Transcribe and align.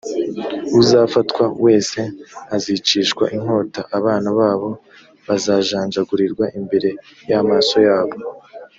uzafatwa 0.79 1.43
wese 1.65 2.01
azicishwa 2.55 3.23
inkota 3.35 3.81
abana 3.97 4.29
babo 4.39 4.69
bazajanjagurirwa 5.27 6.45
imbere 6.59 6.89
y’amaso 7.29 7.77
yabo 7.87 8.15